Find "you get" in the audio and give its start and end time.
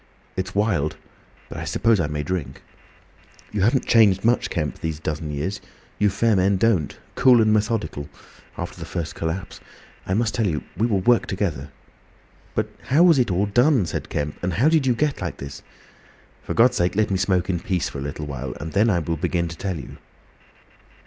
14.87-15.21